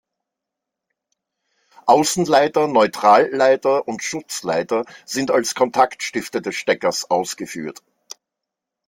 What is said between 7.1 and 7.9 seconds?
ausgeführt.